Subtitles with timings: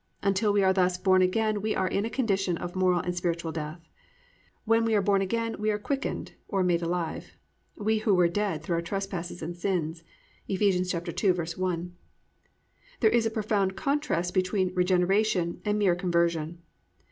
[0.17, 3.15] "+ Until we are thus born again we are in a condition of moral and
[3.15, 3.87] spiritual death.
[4.65, 7.37] When we are born again we are "quickened" (or made alive),
[7.75, 10.01] we who "were dead through our trespasses and sins."
[10.49, 10.57] (Eph.
[10.59, 11.91] 2:1).
[13.01, 16.63] There is a profound contrast between regeneration and mere conversion.